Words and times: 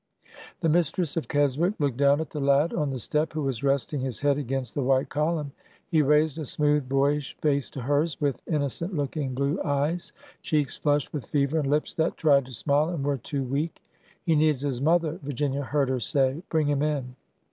The 0.61 0.67
mistress 0.69 1.15
of 1.15 1.27
Keswick 1.27 1.75
looked 1.77 1.97
down 1.97 2.21
at 2.21 2.31
the 2.31 2.39
lad 2.41 2.73
on 2.73 2.89
the 2.89 2.97
step, 2.97 3.33
who 3.33 3.43
was 3.43 3.63
resting 3.63 3.99
his 3.99 4.21
head 4.21 4.39
against 4.39 4.73
the 4.73 4.81
white 4.81 5.09
column. 5.09 5.51
He 5.91 6.01
raised 6.01 6.39
a 6.39 6.45
smooth 6.47 6.89
boyish 6.89 7.37
face 7.37 7.69
to 7.69 7.81
hers, 7.81 8.19
with 8.19 8.41
innocent 8.47 8.95
looking 8.95 9.35
blue 9.35 9.61
eyes, 9.61 10.11
cheeks 10.41 10.75
flushed 10.75 11.13
with 11.13 11.27
fever, 11.27 11.59
and 11.59 11.69
lips 11.69 11.93
that 11.93 12.17
tried 12.17 12.45
to 12.47 12.51
smile 12.55 12.89
and 12.89 13.05
were 13.05 13.17
too 13.19 13.43
weak. 13.43 13.79
He 14.25 14.35
needs 14.35 14.61
his 14.61 14.81
mother," 14.81 15.19
Virginia 15.21 15.61
heard 15.61 15.89
her 15.89 15.99
say. 15.99 16.41
Bring 16.49 16.65
him 16.67 16.81
in." 16.81 17.15